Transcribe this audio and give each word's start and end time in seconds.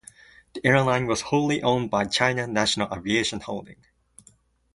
The 0.55 0.65
airline 0.65 1.05
was 1.05 1.21
wholly 1.21 1.61
owned 1.61 1.91
by 1.91 2.05
China 2.05 2.47
National 2.47 2.91
Aviation 2.91 3.39
Holding. 3.39 3.85